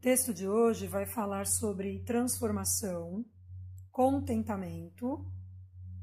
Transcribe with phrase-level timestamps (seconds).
[0.00, 3.22] texto de hoje vai falar sobre transformação,
[3.90, 5.30] contentamento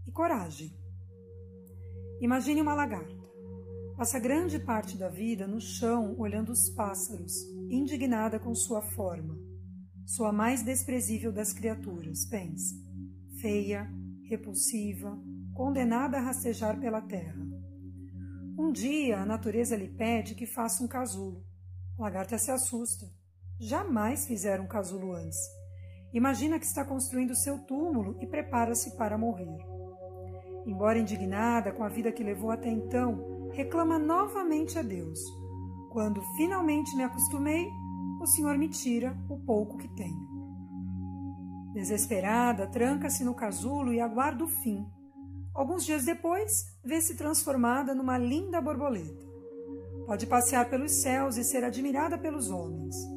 [0.05, 0.71] e coragem.
[2.21, 3.25] Imagine uma lagarta.
[3.95, 7.33] Passa grande parte da vida no chão olhando os pássaros,
[7.71, 9.35] indignada com sua forma.
[10.05, 12.75] Sua mais desprezível das criaturas, pense.
[13.41, 13.91] Feia,
[14.29, 15.19] repulsiva,
[15.55, 17.43] condenada a rastejar pela terra.
[18.59, 21.43] Um dia a natureza lhe pede que faça um casulo.
[21.97, 23.16] A lagarta se assusta
[23.59, 25.39] Jamais fizeram casulo antes.
[26.13, 29.57] Imagina que está construindo seu túmulo e prepara-se para morrer.
[30.67, 35.19] Embora indignada com a vida que levou até então, reclama novamente a Deus.
[35.91, 37.67] Quando finalmente me acostumei,
[38.21, 40.27] o Senhor me tira o pouco que tenho.
[41.73, 44.85] Desesperada, tranca-se no casulo e aguarda o fim.
[45.55, 46.51] Alguns dias depois,
[46.85, 49.25] vê-se transformada numa linda borboleta.
[50.05, 53.16] Pode passear pelos céus e ser admirada pelos homens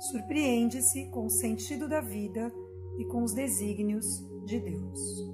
[0.00, 2.50] surpreende-se com o sentido da vida
[2.98, 5.30] e com os desígnios de Deus.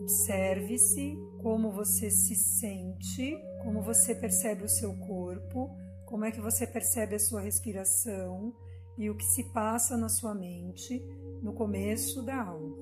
[0.00, 5.70] Observe-se como você se sente, como você percebe o seu corpo,
[6.06, 8.54] como é que você percebe a sua respiração
[8.96, 11.02] e o que se passa na sua mente
[11.42, 12.76] no começo da aula.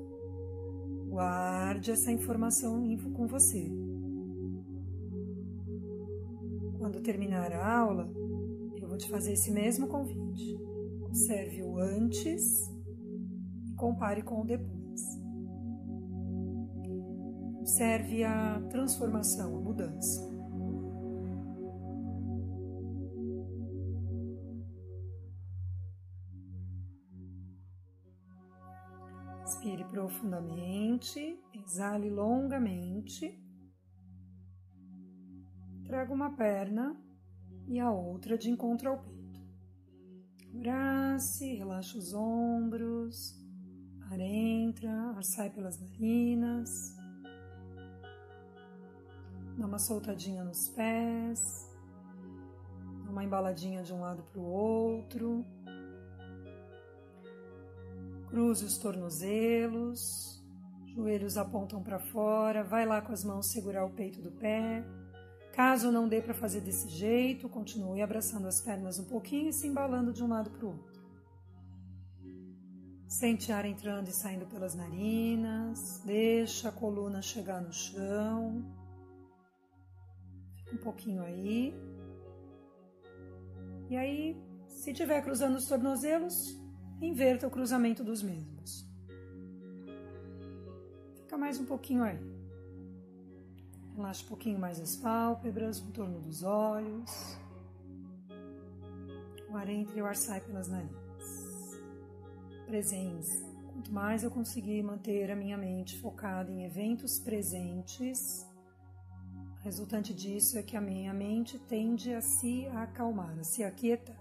[1.09, 2.83] Guarde essa informação
[3.15, 3.71] com você.
[6.79, 8.11] Quando terminar a aula,
[8.93, 10.55] vou te fazer esse mesmo convite.
[11.01, 12.69] Observe o antes
[13.67, 15.01] e compare com o depois.
[17.59, 20.31] Observe a transformação, a mudança.
[29.43, 33.43] Inspire profundamente, exale longamente.
[35.87, 36.95] Traga uma perna
[37.73, 39.41] e a outra de encontro ao peito.
[40.55, 43.35] Abrace, relaxa os ombros,
[44.11, 46.95] ar entra, ar sai pelas narinas.
[49.57, 51.67] Dá uma soltadinha nos pés,
[53.07, 55.42] dá uma embaladinha de um lado para o outro.
[58.29, 60.45] Cruze os tornozelos,
[60.95, 64.85] joelhos apontam para fora, vai lá com as mãos segurar o peito do pé.
[65.52, 69.67] Caso não dê para fazer desse jeito, continue abraçando as pernas um pouquinho e se
[69.67, 71.02] embalando de um lado para o outro.
[73.07, 78.64] Sente ar entrando e saindo pelas narinas, deixa a coluna chegar no chão.
[80.57, 81.74] Fica um pouquinho aí.
[83.91, 84.36] E aí,
[84.67, 86.58] se estiver cruzando os tornozelos,
[87.02, 88.89] inverta o cruzamento dos mesmos.
[91.14, 92.18] Fica mais um pouquinho aí.
[93.95, 97.39] Relaxa um pouquinho mais as pálpebras, o torno dos olhos.
[99.51, 101.80] O ar entra e o ar sai pelas narinas.
[102.67, 103.45] Presença.
[103.73, 108.47] Quanto mais eu conseguir manter a minha mente focada em eventos presentes,
[109.61, 114.17] resultante disso é que a minha mente tende a se acalmar, a se aquietar.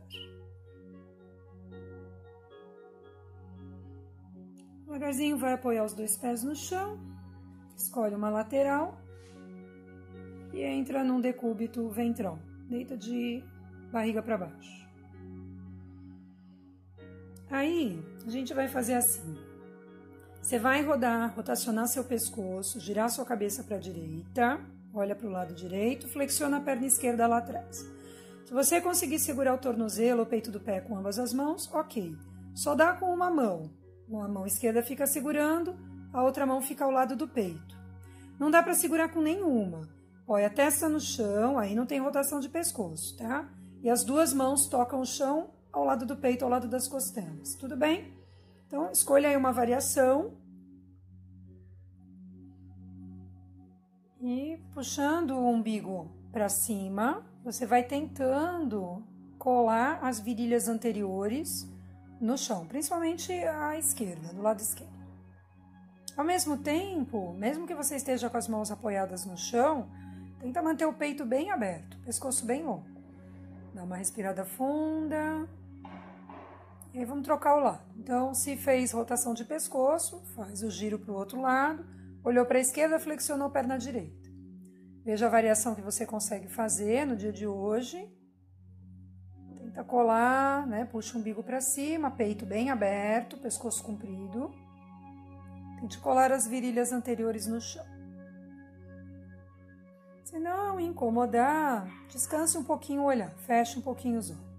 [4.83, 6.99] Devagarzinho vai apoiar os dois pés no chão,
[7.75, 9.00] escolhe uma lateral
[10.53, 12.39] e entra num decúbito ventral.
[12.69, 13.43] Deita de
[13.91, 14.87] barriga para baixo.
[17.49, 19.37] Aí a gente vai fazer assim.
[20.41, 24.59] Você vai rodar, rotacionar seu pescoço, girar sua cabeça para a direita,
[24.93, 27.85] olha para o lado direito, flexiona a perna esquerda lá atrás.
[28.45, 32.15] Se você conseguir segurar o tornozelo ou peito do pé com ambas as mãos, ok.
[32.53, 33.69] Só dá com uma mão.
[34.09, 35.77] Uma mão esquerda fica segurando,
[36.11, 37.79] a outra mão fica ao lado do peito.
[38.39, 39.87] Não dá para segurar com nenhuma.
[40.31, 43.49] Põe a testa no chão, aí não tem rotação de pescoço, tá?
[43.83, 47.53] E as duas mãos tocam o chão ao lado do peito, ao lado das costelas,
[47.55, 48.13] tudo bem?
[48.65, 50.37] Então, escolha aí uma variação.
[54.21, 59.05] E puxando o umbigo para cima, você vai tentando
[59.37, 61.69] colar as virilhas anteriores
[62.21, 65.01] no chão, principalmente a esquerda, do lado esquerdo.
[66.15, 69.89] Ao mesmo tempo, mesmo que você esteja com as mãos apoiadas no chão,
[70.41, 72.89] Tenta manter o peito bem aberto, pescoço bem longo.
[73.75, 75.47] Dá uma respirada funda.
[76.91, 77.83] E aí vamos trocar o lado.
[77.95, 81.85] Então, se fez rotação de pescoço, faz o giro para o outro lado.
[82.23, 84.29] Olhou para a esquerda, flexionou perna direita.
[85.05, 88.11] Veja a variação que você consegue fazer no dia de hoje.
[89.59, 90.85] Tenta colar, né?
[90.85, 94.51] Puxa o umbigo para cima, peito bem aberto, pescoço comprido.
[95.79, 97.90] Tente colar as virilhas anteriores no chão.
[100.31, 104.51] Se não incomodar, descanse um pouquinho o olhar, feche um pouquinho os olhos.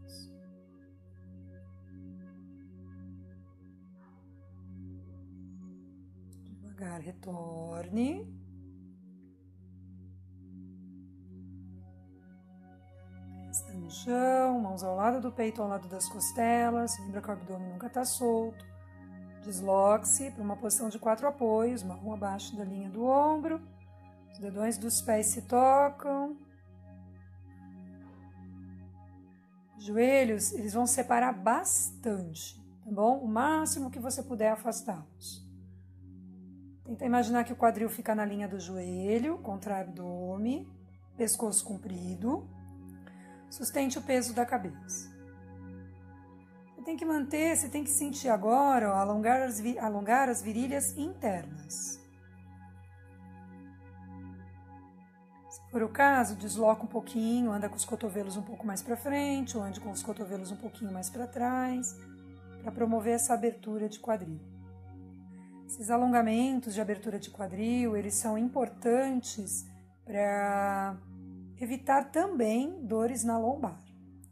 [6.83, 8.31] devagar, retorne.
[13.51, 16.99] Está no chão, mãos ao lado do peito, ao lado das costelas.
[16.99, 18.65] Lembra que o abdômen nunca está solto.
[19.43, 23.72] Desloque-se para uma posição de quatro apoios, mão abaixo da linha do ombro.
[24.33, 26.37] Os dedões dos pés se tocam.
[29.77, 33.19] Os joelhos, eles vão separar bastante, tá bom?
[33.19, 35.43] O máximo que você puder afastá-los.
[36.85, 40.69] Tenta imaginar que o quadril fica na linha do joelho, contra o abdômen,
[41.17, 42.49] pescoço comprido.
[43.51, 45.11] Sustente o peso da cabeça.
[46.75, 50.97] Você tem que manter, você tem que sentir agora, ó, alongar, as, alongar as virilhas
[50.97, 52.02] internas.
[55.73, 59.57] For o caso, desloca um pouquinho, anda com os cotovelos um pouco mais para frente,
[59.57, 61.99] ou ande com os cotovelos um pouquinho mais para trás,
[62.61, 64.39] para promover essa abertura de quadril.
[65.67, 69.67] Esses alongamentos de abertura de quadril, eles são importantes
[70.05, 70.95] para
[71.59, 73.81] evitar também dores na lombar.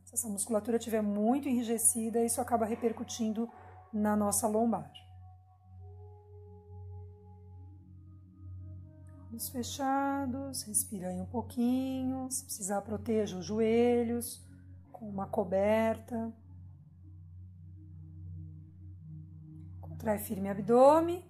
[0.04, 3.48] Se essa musculatura estiver muito enrijecida, isso acaba repercutindo
[3.90, 4.92] na nossa lombar.
[9.30, 12.28] Olhos fechados, respira aí um pouquinho.
[12.32, 14.44] Se precisar, proteja os joelhos
[14.90, 16.32] com uma coberta.
[19.80, 21.24] Contrai firme o abdômen.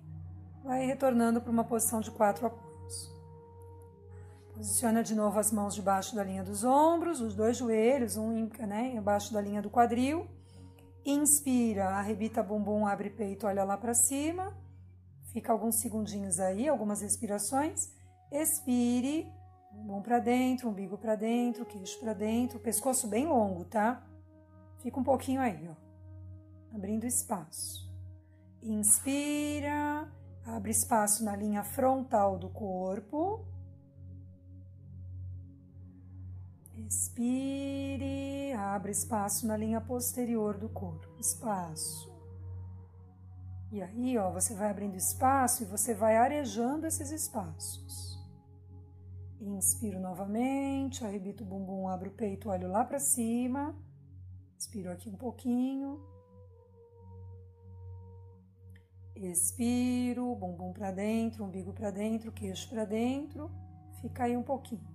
[0.64, 3.14] Vai retornando para uma posição de quatro apoios.
[4.54, 8.94] Posiciona de novo as mãos debaixo da linha dos ombros, os dois joelhos, um né,
[8.94, 10.26] embaixo da linha do quadril.
[11.04, 14.56] Inspira, arrebita bumbum, abre peito, olha lá para cima.
[15.32, 17.92] Fica alguns segundinhos aí, algumas respirações.
[18.32, 19.30] Expire,
[19.72, 24.04] bumbum para dentro, umbigo para dentro, queixo para dentro, pescoço bem longo, tá?
[24.78, 25.74] Fica um pouquinho aí, ó.
[26.74, 27.88] Abrindo espaço.
[28.62, 30.10] Inspira,
[30.44, 33.44] abre espaço na linha frontal do corpo.
[36.88, 41.08] Expire, abre espaço na linha posterior do corpo.
[41.20, 42.09] Espaço.
[43.72, 48.18] E aí, ó, você vai abrindo espaço e você vai arejando esses espaços.
[49.40, 53.74] Inspiro novamente, arrebito o bumbum, abro o peito, olho lá para cima.
[54.56, 56.00] Inspiro aqui um pouquinho.
[59.14, 63.50] Expiro, bumbum para dentro, umbigo para dentro, queixo para dentro.
[64.00, 64.88] Fica aí um pouquinho.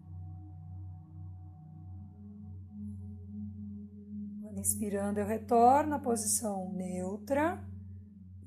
[4.58, 7.64] Inspirando, eu retorno à posição neutra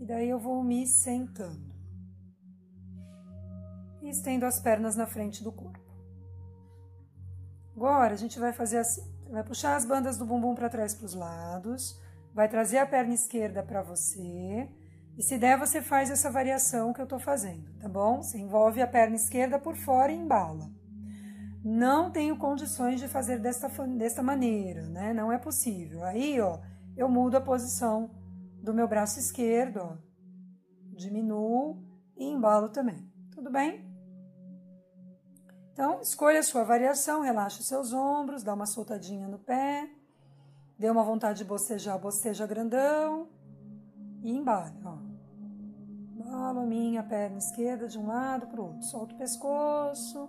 [0.00, 1.74] e daí eu vou me sentando.
[4.02, 5.78] E estendo as pernas na frente do corpo.
[7.76, 11.06] Agora a gente vai fazer assim: vai puxar as bandas do bumbum para trás para
[11.06, 12.00] os lados,
[12.32, 14.68] vai trazer a perna esquerda para você.
[15.16, 18.22] E se der, você faz essa variação que eu estou fazendo, tá bom?
[18.22, 20.78] Você envolve a perna esquerda por fora e embala
[21.64, 25.12] não tenho condições de fazer desta, desta maneira, né?
[25.12, 26.04] Não é possível.
[26.04, 26.58] Aí, ó,
[26.96, 28.10] eu mudo a posição
[28.62, 29.96] do meu braço esquerdo, ó.
[30.94, 31.82] Diminuo
[32.16, 33.10] e embalo também.
[33.31, 33.87] Tudo bem?
[35.72, 39.88] Então, escolha a sua variação, relaxe seus ombros, dá uma soltadinha no pé,
[40.77, 43.29] dê uma vontade de bocejar, boceja grandão
[44.22, 44.98] e embale, ó.
[46.17, 50.29] Embalo a minha perna esquerda de um lado para o outro, solta o pescoço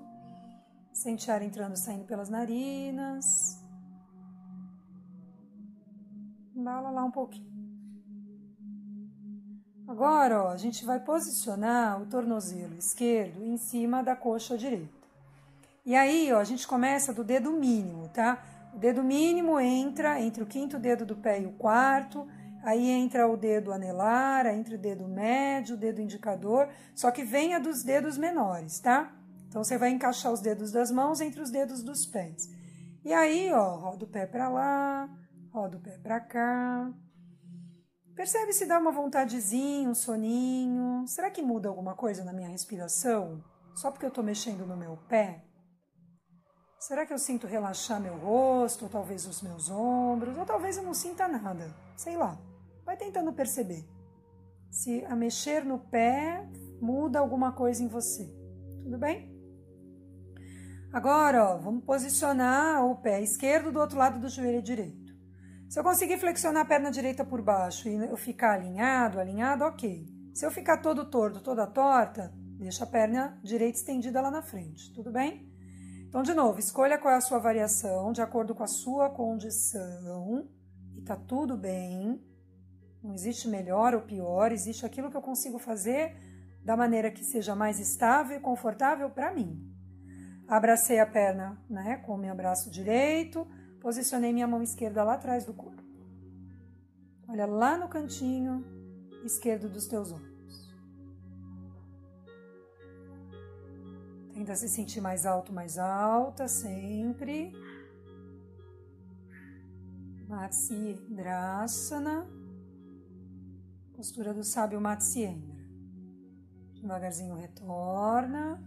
[0.94, 3.64] Sente ar entrando e saindo pelas narinas.
[6.54, 7.59] Embala lá um pouquinho.
[9.90, 14.94] Agora, ó, a gente vai posicionar o tornozelo esquerdo em cima da coxa direita.
[15.84, 18.40] E aí, ó, a gente começa do dedo mínimo, tá?
[18.72, 22.28] O dedo mínimo entra entre o quinto dedo do pé e o quarto,
[22.62, 27.60] aí entra o dedo anelar, entre o dedo médio, o dedo indicador, só que venha
[27.60, 29.12] dos dedos menores, tá?
[29.48, 32.48] Então você vai encaixar os dedos das mãos entre os dedos dos pés.
[33.04, 35.10] E aí, ó, roda o pé para lá,
[35.52, 36.94] roda o pé para cá.
[38.20, 41.08] Percebe se dá uma vontadezinha, um soninho.
[41.08, 43.42] Será que muda alguma coisa na minha respiração?
[43.74, 45.46] Só porque eu estou mexendo no meu pé?
[46.78, 50.84] Será que eu sinto relaxar meu rosto, ou talvez os meus ombros, ou talvez eu
[50.84, 51.74] não sinta nada?
[51.96, 52.38] Sei lá.
[52.84, 53.88] Vai tentando perceber.
[54.70, 56.46] Se a mexer no pé
[56.82, 58.26] muda alguma coisa em você.
[58.84, 59.34] Tudo bem?
[60.92, 65.09] Agora, ó, vamos posicionar o pé esquerdo do outro lado do joelho direito.
[65.70, 70.04] Se eu conseguir flexionar a perna direita por baixo e eu ficar alinhado, alinhado, ok.
[70.34, 74.92] Se eu ficar todo torto, toda torta, deixa a perna direita estendida lá na frente,
[74.96, 75.48] tudo bem?
[76.08, 80.50] Então, de novo, escolha qual é a sua variação, de acordo com a sua condição,
[80.98, 82.20] e tá tudo bem.
[83.04, 86.18] Não existe melhor ou pior, existe aquilo que eu consigo fazer
[86.66, 89.64] da maneira que seja mais estável e confortável para mim.
[90.48, 93.48] Abracei a perna né, com o meu braço direito,
[93.80, 95.82] posicionei minha mão esquerda lá atrás do corpo.
[97.28, 98.66] Olha lá no cantinho
[99.24, 100.76] esquerdo dos teus olhos.
[104.34, 107.54] Tenta se sentir mais alto, mais alta, sempre.
[110.28, 112.28] Matsyendrasana.
[113.96, 115.60] Postura do sábio Matsyendra.
[116.74, 118.64] Devagarzinho retorna.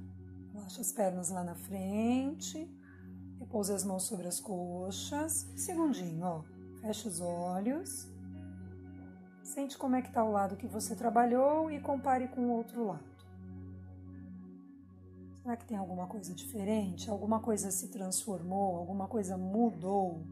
[0.52, 2.70] Relaxa as pernas lá na frente.
[3.42, 5.48] Repousa as mãos sobre as coxas.
[5.56, 6.42] Segundinho, ó.
[6.80, 8.08] Fecha os olhos.
[9.42, 12.86] Sente como é que está o lado que você trabalhou e compare com o outro
[12.86, 13.12] lado.
[15.42, 17.10] Será que tem alguma coisa diferente?
[17.10, 18.76] Alguma coisa se transformou?
[18.76, 20.22] Alguma coisa mudou?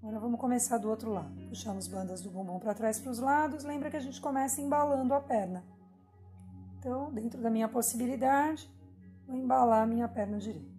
[0.00, 1.48] Agora vamos começar do outro lado.
[1.50, 3.64] Puxamos bandas do bumbum para trás para os lados.
[3.64, 5.62] Lembra que a gente começa embalando a perna.
[6.78, 8.66] Então, dentro da minha possibilidade,
[9.26, 10.76] vou embalar a minha perna direita.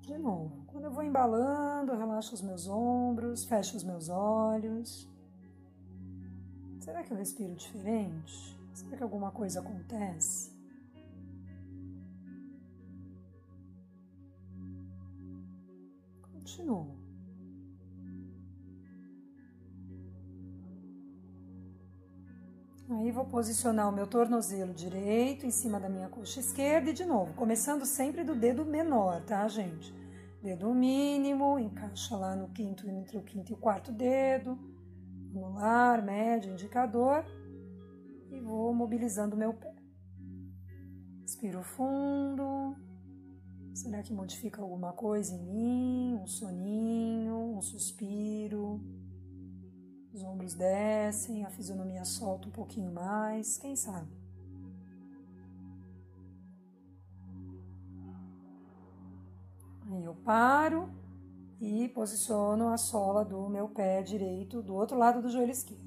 [0.00, 0.64] De novo.
[0.66, 5.08] Quando eu vou embalando, relaxo os meus ombros, fecho os meus olhos.
[6.80, 8.58] Será que eu respiro diferente?
[8.72, 10.56] Será que alguma coisa acontece?
[16.32, 17.07] Continuo.
[22.90, 27.04] Aí vou posicionar o meu tornozelo direito em cima da minha coxa esquerda e de
[27.04, 29.92] novo, começando sempre do dedo menor, tá, gente?
[30.42, 34.58] Dedo mínimo, encaixa lá no quinto, entre o quinto e o quarto dedo,
[35.34, 37.26] anular, médio, indicador
[38.30, 39.74] e vou mobilizando o meu pé.
[41.20, 42.74] Respiro fundo.
[43.74, 46.18] Será que modifica alguma coisa em mim?
[46.22, 48.80] Um soninho, um suspiro.
[50.18, 54.10] Os ombros descem, a fisionomia solta um pouquinho mais, quem sabe?
[59.88, 60.90] Aí eu paro
[61.60, 65.86] e posiciono a sola do meu pé direito do outro lado do joelho esquerdo.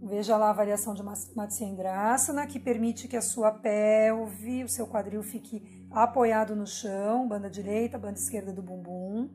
[0.00, 5.24] Veja lá a variação de Matsyendrasana, que permite que a sua pelve, o seu quadril
[5.24, 9.28] fique apoiado no chão, banda direita, banda esquerda do bumbum.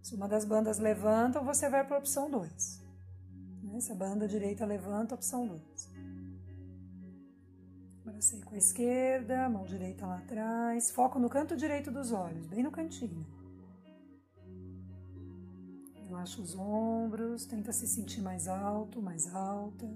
[0.00, 2.83] Se uma das bandas levanta, você vai para a opção 2.
[3.74, 3.80] Né?
[3.80, 5.90] Se a banda direita levanta, opção 2.
[8.06, 10.90] Abracei com a esquerda, mão direita lá atrás.
[10.92, 13.26] Foco no canto direito dos olhos, bem no cantinho.
[16.06, 19.90] Relaxa os ombros, tenta se sentir mais alto, mais alta.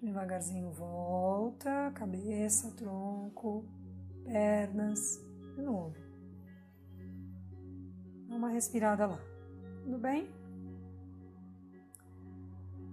[0.00, 3.64] Devagarzinho volta, cabeça, tronco,
[4.24, 5.18] pernas,
[5.54, 5.94] de novo.
[8.28, 9.18] Dá uma respirada lá.
[9.82, 10.28] Tudo bem?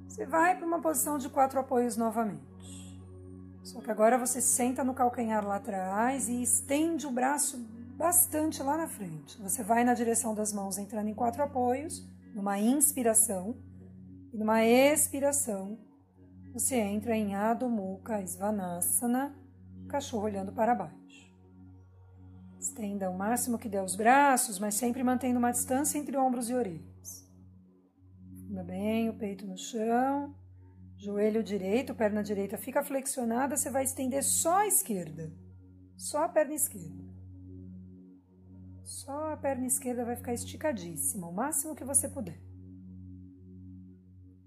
[0.08, 2.51] Você vai para uma posição de quatro apoios novamente.
[3.63, 7.58] Só que agora você senta no calcanhar lá atrás e estende o braço
[7.96, 9.41] bastante lá na frente.
[9.41, 13.56] Você vai na direção das mãos entrando em quatro apoios, numa inspiração,
[14.34, 15.77] e numa expiração
[16.53, 19.34] você entra em Adho Mukha Svanasana,
[19.88, 21.31] cachorro olhando para baixo.
[22.72, 26.54] Estenda o máximo que der os braços, mas sempre mantendo uma distância entre ombros e
[26.54, 27.30] orelhas.
[28.48, 30.34] Funda bem o peito no chão
[30.96, 35.34] Joelho direito, perna direita fica flexionada, você vai estender só a esquerda.
[35.98, 37.04] Só a perna esquerda.
[38.84, 42.40] Só a perna esquerda vai ficar esticadíssima, o máximo que você puder.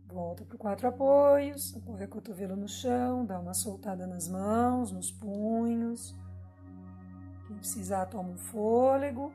[0.07, 5.11] Volta para quatro apoios, apoia o cotovelo no chão, dá uma soltada nas mãos, nos
[5.11, 6.17] punhos.
[7.55, 9.33] Quem precisar, toma um fôlego.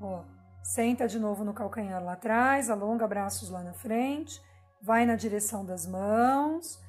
[0.00, 0.24] Ó,
[0.62, 4.40] senta de novo no calcanhar lá atrás, alonga braços lá na frente
[4.80, 6.80] vai na direção das mãos,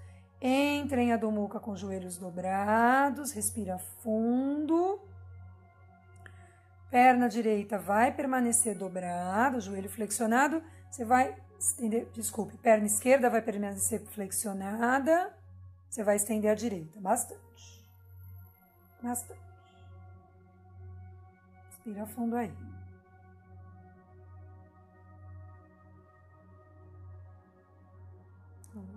[0.42, 1.32] entra em Adho
[1.62, 5.00] com joelhos dobrados, respira fundo.
[6.90, 10.64] Perna direita vai permanecer dobrada, joelho flexionado.
[10.90, 15.32] Você vai estender, desculpe, perna esquerda vai permanecer flexionada.
[15.88, 17.86] Você vai estender a direita, bastante.
[19.02, 19.49] Bastante.
[21.80, 22.52] Respira fundo aí.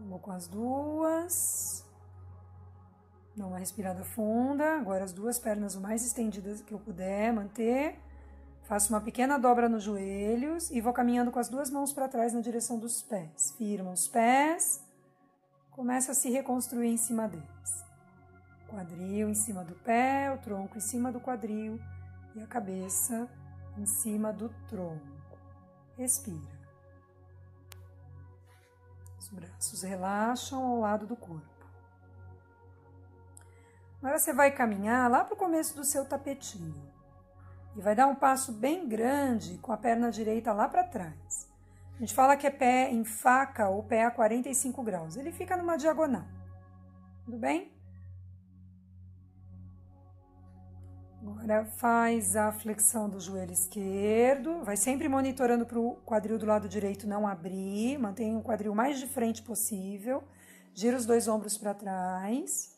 [0.09, 1.87] Vou com as duas.
[3.37, 4.79] Dá uma respirada funda.
[4.79, 7.99] Agora as duas pernas o mais estendidas que eu puder manter.
[8.65, 12.33] Faço uma pequena dobra nos joelhos e vou caminhando com as duas mãos para trás
[12.33, 13.55] na direção dos pés.
[13.57, 14.85] Firma os pés.
[15.71, 17.85] Começa a se reconstruir em cima deles.
[18.69, 21.79] Quadril em cima do pé, o tronco em cima do quadril
[22.35, 23.29] e a cabeça
[23.77, 25.39] em cima do tronco.
[25.97, 26.61] Respira.
[29.19, 31.47] Os braços relaxam ao lado do corpo.
[33.99, 36.91] Agora você vai caminhar lá para o começo do seu tapetinho
[37.77, 41.49] e vai dar um passo bem grande com a perna direita lá para trás.
[41.97, 45.17] A gente fala que é pé em faca ou pé a 45 graus.
[45.17, 46.25] Ele fica numa diagonal.
[47.25, 47.73] Tudo bem?
[51.23, 56.69] Agora faz a flexão do joelho esquerdo, vai sempre monitorando para o quadril do lado
[56.69, 60.25] direito não abrir, mantenha o quadril mais de frente possível,
[60.75, 62.77] gira os dois ombros para trás,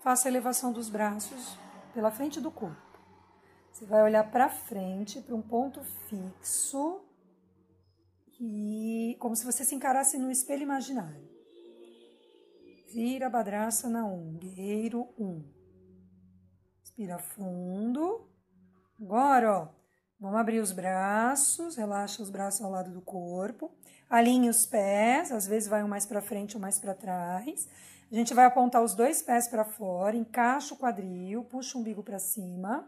[0.00, 1.58] faça a elevação dos braços
[1.94, 2.76] pela frente do corpo.
[3.72, 7.00] Você vai olhar para frente, para um ponto fixo,
[8.38, 11.30] e como se você se encarasse no espelho imaginário.
[12.92, 13.30] Vira
[13.88, 15.59] na 1, guerreiro 1.
[17.00, 18.28] Respira fundo.
[19.00, 19.68] Agora, ó,
[20.20, 23.74] vamos abrir os braços, relaxa os braços ao lado do corpo.
[24.10, 27.66] Alinhe os pés, às vezes vai um mais para frente, um mais para trás.
[28.12, 32.02] A gente vai apontar os dois pés para fora, encaixa o quadril, puxa o umbigo
[32.02, 32.86] para cima.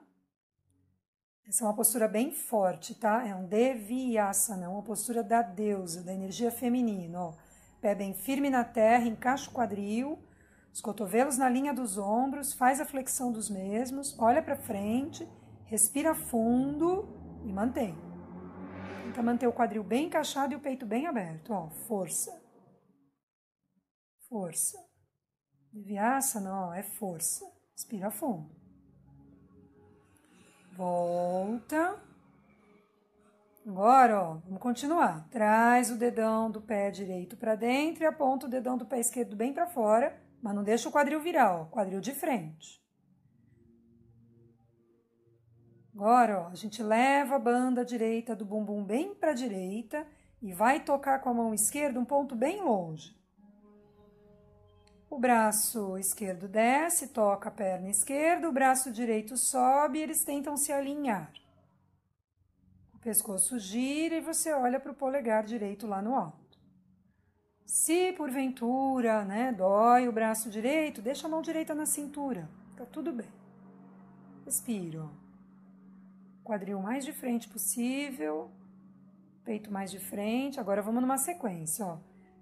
[1.49, 3.26] Essa é uma postura bem forte, tá?
[3.26, 7.35] É um Devyasana, uma postura da deusa, da energia feminina, ó.
[7.81, 10.19] Pé bem firme na terra, encaixa o quadril,
[10.73, 15.29] os cotovelos na linha dos ombros, faz a flexão dos mesmos, olha para frente,
[15.67, 17.07] respira fundo
[17.45, 17.95] e mantém.
[19.05, 21.52] Tenta manter o quadril bem encaixado e o peito bem aberto.
[21.52, 22.33] Ó, força.
[24.31, 24.79] Força.
[25.71, 27.45] Vinyasa, ó, é força.
[27.73, 28.50] Respira fundo.
[30.75, 32.02] Volta.
[33.67, 35.29] Agora, ó, vamos continuar.
[35.29, 39.37] Traz o dedão do pé direito para dentro e aponta o dedão do pé esquerdo
[39.37, 42.83] bem para fora mas não deixa o quadril virar, ó, quadril de frente.
[45.95, 50.05] Agora, ó, a gente leva a banda direita do bumbum bem para a direita
[50.40, 53.16] e vai tocar com a mão esquerda um ponto bem longe.
[55.09, 60.57] O braço esquerdo desce, toca a perna esquerda, o braço direito sobe e eles tentam
[60.57, 61.31] se alinhar.
[62.95, 66.41] O pescoço gira e você olha para o polegar direito lá no alto.
[67.73, 72.47] Se porventura, né, dói o braço direito, deixa a mão direita na cintura.
[72.77, 73.31] Tá tudo bem.
[74.45, 75.11] Respiro.
[76.45, 78.51] Quadril mais de frente possível.
[79.43, 80.61] Peito mais de frente.
[80.61, 81.97] Agora vamos numa sequência, ó.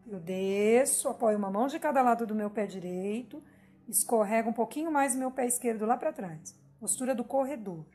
[0.04, 3.40] Eu desço, apoio uma mão de cada lado do meu pé direito,
[3.88, 6.58] escorrego um pouquinho mais o meu pé esquerdo lá para trás.
[6.80, 7.86] Postura do corredor.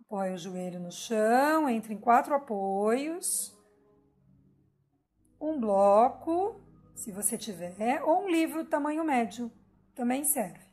[0.00, 3.60] Apoio o joelho no chão, entre em quatro apoios
[5.42, 6.60] um bloco,
[6.94, 9.50] se você tiver, ou um livro tamanho médio,
[9.94, 10.64] também serve.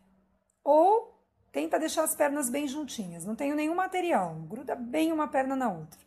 [0.63, 1.19] Ou
[1.51, 5.71] tenta deixar as pernas bem juntinhas, não tenho nenhum material, gruda bem uma perna na
[5.71, 5.99] outra.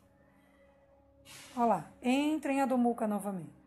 [1.56, 3.62] Olha lá, entra em Adomuca novamente.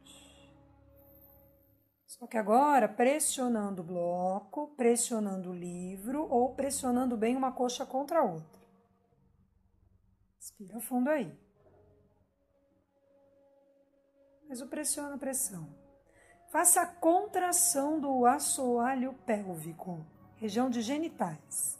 [2.05, 8.19] Só que agora pressionando o bloco, pressionando o livro ou pressionando bem uma coxa contra
[8.19, 8.61] a outra.
[10.37, 11.44] Respira fundo aí.
[14.55, 15.67] Mas o pressiona a pressão.
[16.49, 20.05] Faça a contração do assoalho pélvico,
[20.37, 21.77] região de genitais.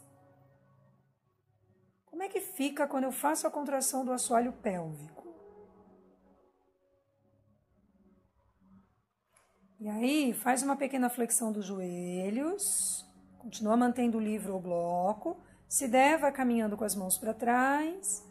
[2.04, 5.26] Como é que fica quando eu faço a contração do assoalho pélvico?
[9.80, 13.06] E aí, faz uma pequena flexão dos joelhos,
[13.38, 15.40] continua mantendo o livro ou bloco.
[15.66, 18.22] Se der, vai caminhando com as mãos para trás,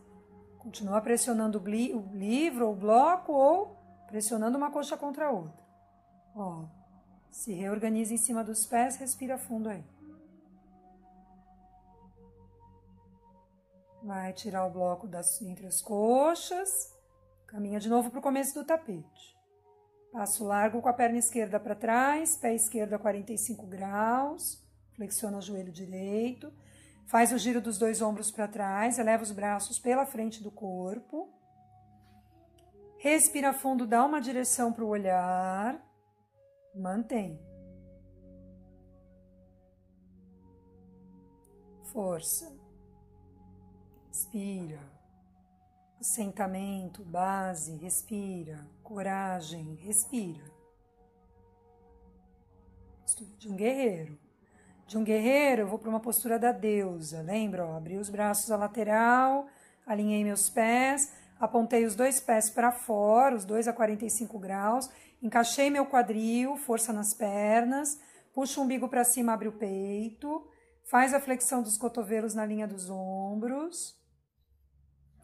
[0.60, 5.66] continua pressionando o livro ou bloco ou pressionando uma coxa contra a outra.
[6.36, 6.66] Ó,
[7.30, 9.84] se reorganiza em cima dos pés, respira fundo aí.
[14.04, 16.94] Vai tirar o bloco das, entre as coxas,
[17.48, 19.36] caminha de novo para o começo do tapete.
[20.12, 24.64] Passo largo com a perna esquerda para trás, pé esquerdo a 45 graus,
[24.96, 26.54] flexiona o joelho direito,
[27.06, 31.34] faz o giro dos dois ombros para trás, eleva os braços pela frente do corpo.
[33.06, 35.80] Respira fundo, dá uma direção para o olhar.
[36.74, 37.40] Mantém.
[41.94, 42.52] Força.
[44.08, 44.80] Respira.
[46.00, 48.68] Assentamento, base, respira.
[48.82, 50.52] Coragem, respira.
[53.02, 54.18] Postura de um guerreiro.
[54.88, 57.22] De um guerreiro, eu vou para uma postura da deusa.
[57.22, 57.78] Lembra?
[57.78, 59.46] Abri os braços à lateral,
[59.86, 64.90] alinhei meus pés apontei os dois pés para fora, os dois a 45 graus,
[65.22, 68.00] encaixei meu quadril, força nas pernas,
[68.34, 70.48] puxo o umbigo para cima, abre o peito,
[70.86, 74.00] Faz a flexão dos cotovelos na linha dos ombros.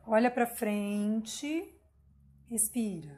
[0.08, 1.80] Olha para frente.
[2.50, 3.15] Respira.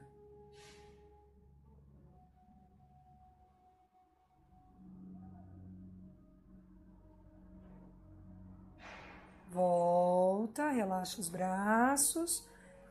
[9.50, 12.46] Volta, relaxa os braços.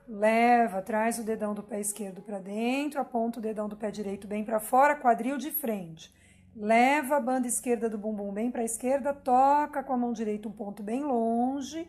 [0.08, 4.26] Leva, traz o dedão do pé esquerdo para dentro, aponta o dedão do pé direito
[4.26, 6.12] bem para fora, quadril de frente.
[6.54, 10.48] Leva a banda esquerda do bumbum bem para a esquerda, toca com a mão direita
[10.48, 11.88] um ponto bem longe,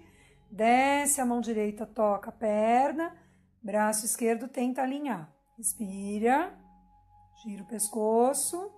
[0.49, 3.13] desce a mão direita, toca a perna,
[3.61, 5.29] braço esquerdo tenta alinhar.
[5.57, 6.53] Respira,
[7.43, 8.71] gira o pescoço,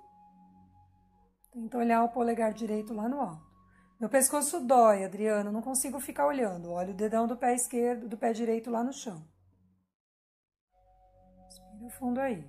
[1.52, 3.45] tenta olhar o polegar direito lá no alto.
[4.06, 6.70] Meu pescoço dói, Adriano, não consigo ficar olhando.
[6.70, 9.28] Olha o dedão do pé esquerdo, do pé direito lá no chão.
[11.44, 12.48] Respira fundo aí.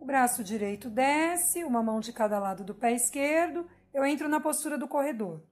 [0.00, 3.68] O braço direito desce, uma mão de cada lado do pé esquerdo.
[3.92, 5.42] Eu entro na postura do corredor.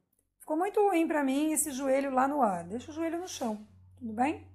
[0.41, 2.65] Ficou muito ruim para mim esse joelho lá no ar.
[2.65, 4.51] Deixa o joelho no chão, tudo bem?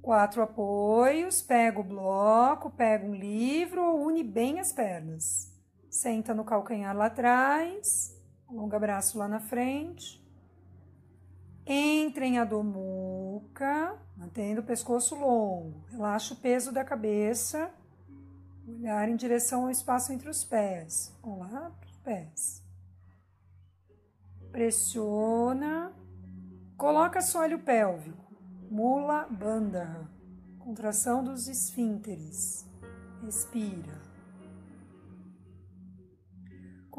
[0.00, 5.52] Quatro apoios, pega o bloco, pega um livro ou une bem as pernas.
[5.90, 8.19] Senta no calcanhar lá atrás
[8.50, 10.20] Alonga braço lá na frente.
[11.64, 15.84] Entra em Adomuca, mantendo o pescoço longo.
[15.88, 17.70] Relaxa o peso da cabeça.
[18.66, 21.16] Olhar em direção ao espaço entre os pés.
[21.22, 22.62] Olá para os pés.
[24.50, 25.92] Pressiona.
[26.76, 28.34] Coloca assoalho pélvico.
[28.68, 30.08] Mula Bandha.
[30.58, 32.66] Contração dos esfínteres.
[33.22, 34.09] Respira.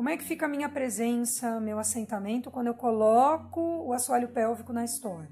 [0.02, 4.74] Como é que fica a minha presença, meu assentamento, quando eu coloco o assoalho pélvico
[4.74, 5.30] na história?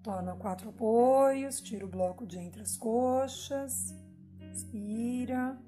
[0.00, 3.92] Torna quatro apoios, tira o bloco de entre as coxas,
[4.40, 5.58] inspira.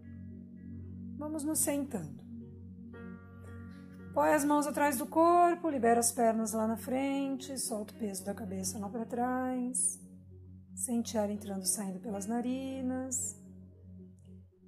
[1.19, 2.23] Vamos nos sentando.
[4.15, 8.25] Põe as mãos atrás do corpo, libera as pernas lá na frente, solta o peso
[8.25, 10.01] da cabeça lá para trás.
[10.73, 13.45] Sente ar entrando e saindo pelas narinas.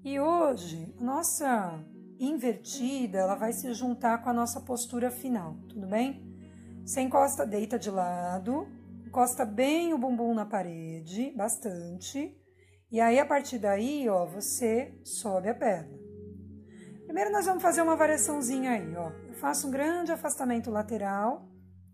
[0.04, 1.84] E hoje, nossa
[2.18, 6.24] invertida, ela vai se juntar com a nossa postura final, tudo bem?
[6.84, 8.66] Você encosta, deita de lado,
[9.06, 12.36] encosta bem o bumbum na parede, bastante.
[12.90, 15.98] E aí, a partir daí, ó, você sobe a perna.
[17.04, 19.10] Primeiro nós vamos fazer uma variaçãozinha aí, ó.
[19.26, 21.48] Eu faço um grande afastamento lateral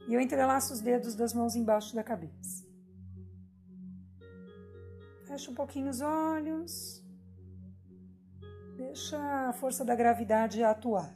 [0.06, 2.64] e eu entrelaço os dedos das mãos embaixo da cabeça.
[5.24, 7.03] Fecha um pouquinho os olhos.
[8.76, 11.14] Deixa a força da gravidade atuar.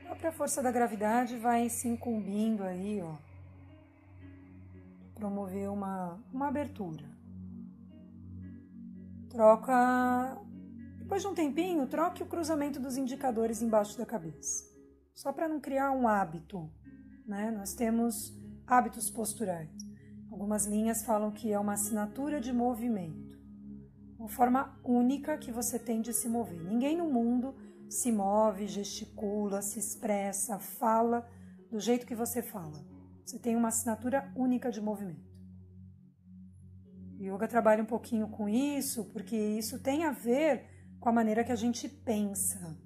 [0.00, 3.16] A própria força da gravidade vai se incumbindo aí, ó,
[5.14, 7.04] promover uma, uma abertura.
[9.28, 10.38] Troca.
[10.98, 14.64] Depois de um tempinho, troque o cruzamento dos indicadores embaixo da cabeça.
[15.12, 16.70] Só para não criar um hábito,
[17.26, 17.50] né?
[17.50, 18.32] Nós temos
[18.64, 19.89] hábitos posturais.
[20.30, 23.38] Algumas linhas falam que é uma assinatura de movimento,
[24.18, 26.62] uma forma única que você tem de se mover.
[26.62, 27.54] Ninguém no mundo
[27.88, 31.28] se move, gesticula, se expressa, fala
[31.68, 32.84] do jeito que você fala.
[33.24, 35.30] Você tem uma assinatura única de movimento.
[37.18, 40.64] O yoga trabalha um pouquinho com isso, porque isso tem a ver
[41.00, 42.76] com a maneira que a gente pensa.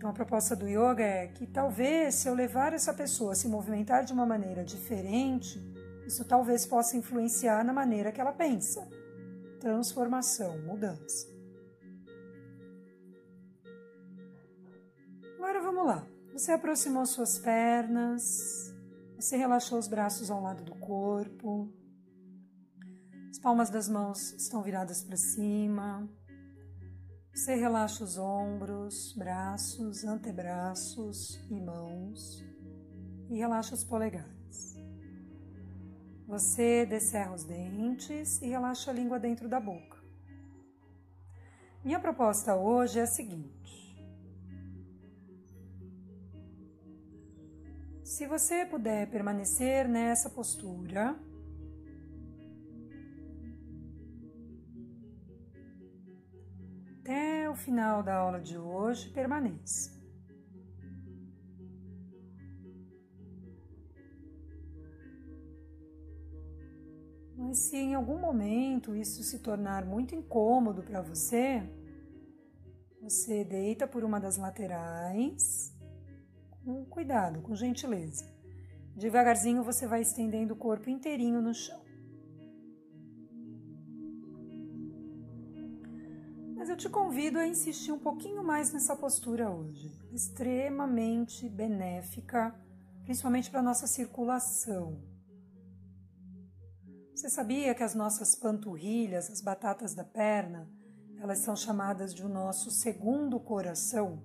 [0.00, 3.46] Então, a proposta do yoga é que talvez, se eu levar essa pessoa a se
[3.46, 5.60] movimentar de uma maneira diferente,
[6.06, 8.88] isso talvez possa influenciar na maneira que ela pensa.
[9.60, 11.28] Transformação, mudança.
[15.36, 16.06] Agora vamos lá.
[16.32, 18.74] Você aproximou suas pernas,
[19.16, 21.70] você relaxou os braços ao lado do corpo,
[23.28, 26.08] as palmas das mãos estão viradas para cima.
[27.40, 32.44] Você relaxa os ombros, braços, antebraços e mãos
[33.30, 34.76] e relaxa os polegares.
[36.26, 39.96] Você descerra os dentes e relaxa a língua dentro da boca.
[41.82, 43.96] Minha proposta hoje é a seguinte:
[48.04, 51.18] se você puder permanecer nessa postura,
[57.60, 60.00] final da aula de hoje, permaneça.
[67.36, 71.62] Mas se em algum momento isso se tornar muito incômodo para você,
[73.00, 75.74] você deita por uma das laterais,
[76.64, 78.24] com cuidado, com gentileza.
[78.94, 81.80] Devagarzinho você vai estendendo o corpo inteirinho no chão.
[86.80, 92.54] Te convido a insistir um pouquinho mais nessa postura hoje, extremamente benéfica,
[93.04, 94.98] principalmente para a nossa circulação.
[97.14, 100.70] Você sabia que as nossas panturrilhas, as batatas da perna,
[101.20, 104.22] elas são chamadas de o nosso segundo coração?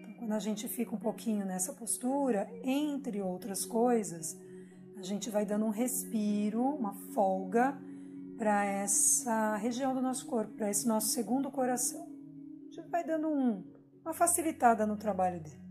[0.00, 4.36] Então, quando a gente fica um pouquinho nessa postura, entre outras coisas,
[4.96, 7.80] a gente vai dando um respiro, uma folga
[8.36, 12.02] para essa região do nosso corpo, para esse nosso segundo coração.
[12.02, 13.64] A gente vai dando um,
[14.02, 15.62] uma facilitada no trabalho dele.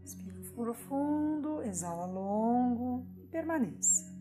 [0.00, 4.13] Respira profundo, exala longo e permaneça.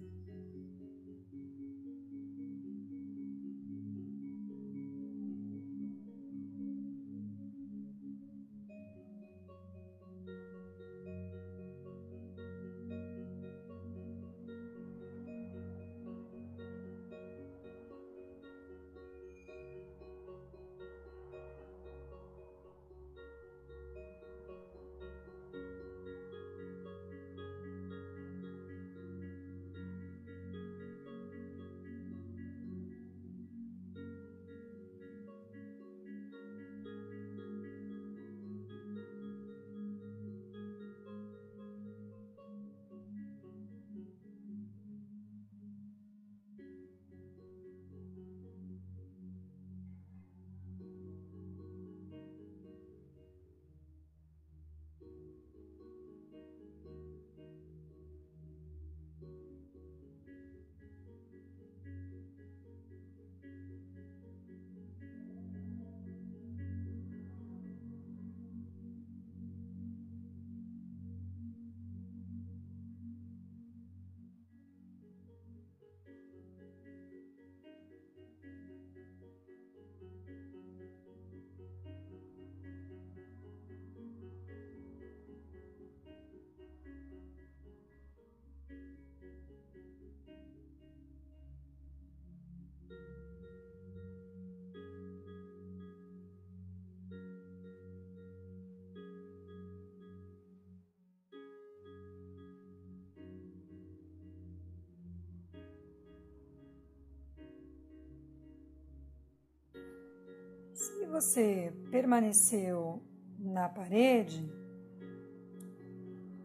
[111.13, 112.99] Você permaneceu
[113.37, 114.51] na parede,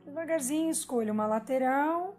[0.05, 2.15] devagarzinho escolha uma lateral,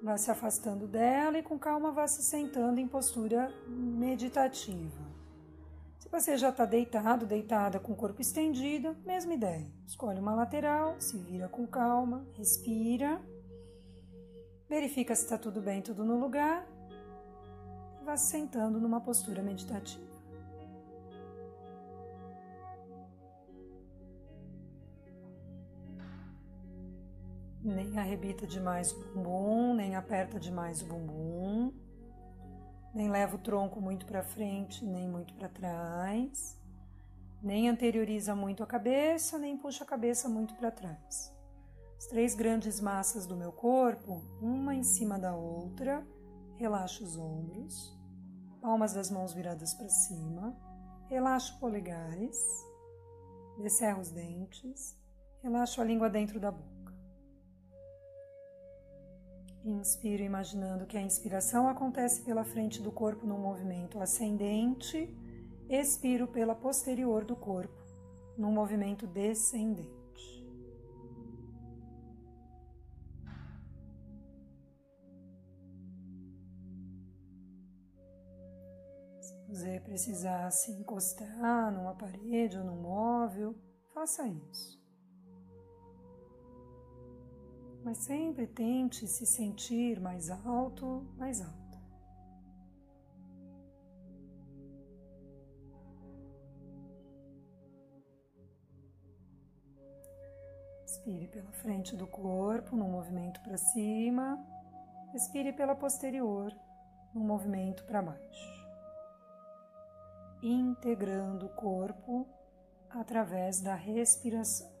[0.00, 5.08] vá se afastando dela e com calma vá se sentando em postura meditativa.
[5.98, 9.66] Se você já está deitado, deitada com o corpo estendido, mesma ideia.
[9.88, 13.20] Escolhe uma lateral, se vira com calma, respira,
[14.68, 16.64] verifica se está tudo bem, tudo no lugar
[18.00, 20.07] e vá se sentando numa postura meditativa.
[27.62, 31.72] Nem arrebita demais o bumbum, nem aperta demais o bumbum,
[32.94, 36.58] nem leva o tronco muito para frente, nem muito para trás,
[37.42, 41.34] nem anterioriza muito a cabeça, nem puxa a cabeça muito para trás.
[41.96, 46.06] As três grandes massas do meu corpo, uma em cima da outra,
[46.56, 47.96] relaxa os ombros,
[48.60, 50.56] palmas das mãos viradas para cima,
[51.08, 52.38] relaxa polegares,
[53.62, 54.96] descerra os dentes,
[55.42, 56.77] relaxa a língua dentro da boca.
[59.64, 65.14] Inspiro imaginando que a inspiração acontece pela frente do corpo num movimento ascendente,
[65.68, 67.76] expiro pela posterior do corpo
[68.36, 69.88] num movimento descendente.
[79.20, 83.54] Se você precisar se encostar numa parede ou num móvel,
[83.92, 84.77] faça isso.
[87.84, 91.58] Mas sempre tente se sentir mais alto, mais alto.
[100.84, 104.38] Expire pela frente do corpo, num movimento para cima.
[105.14, 106.52] Expire pela posterior,
[107.14, 108.68] num movimento para baixo.
[110.42, 112.26] Integrando o corpo
[112.90, 114.77] através da respiração.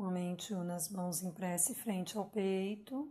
[0.00, 3.06] Momente una as mãos em prece frente ao peito.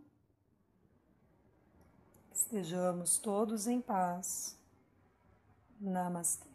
[2.32, 4.58] Estejamos todos em paz.
[5.80, 6.49] Namastê.